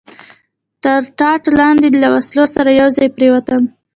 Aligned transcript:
تر 0.83 1.01
ټاټ 1.19 1.43
لاندې 1.59 1.87
له 2.01 2.07
وسلو 2.15 2.45
سره 2.55 2.69
یو 2.81 2.89
ځای 2.97 3.07
پرېوتم. 3.15 3.61